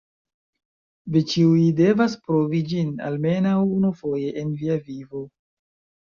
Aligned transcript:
Vi 1.15 1.19
ĉiuj 1.33 1.65
devas 1.79 2.15
provi 2.29 2.61
ĝin, 2.71 2.89
almenaŭ 3.09 3.53
unufoje 3.81 4.31
en 4.45 4.55
via 4.63 4.79
vivo. 4.89 5.23